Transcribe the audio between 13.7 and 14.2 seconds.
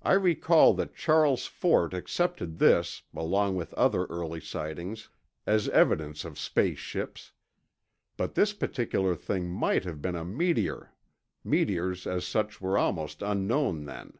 then.